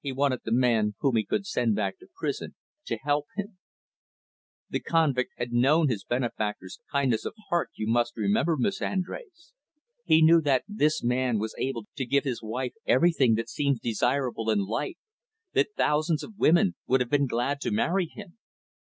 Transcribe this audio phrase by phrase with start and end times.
[0.00, 3.58] He wanted the man whom he could send back to prison to help him.
[4.68, 9.52] "The convict had known his benefactor's kindness of heart, you must remember, Miss Andrés.
[10.04, 14.50] He knew that this man was able to give his wife everything that seems desirable
[14.50, 14.98] in life
[15.52, 18.38] that thousands of women would have been glad to marry him.